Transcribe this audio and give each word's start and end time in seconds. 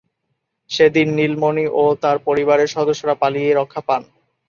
সেদিন 0.69 1.07
নীলমণি 1.17 1.65
ও 1.75 1.93
তার 2.03 2.17
পরিবারের 2.27 2.69
সদস্যরা 2.75 3.15
পালিয়ে 3.21 3.51
রক্ষা 3.53 3.81
পান। 3.87 4.01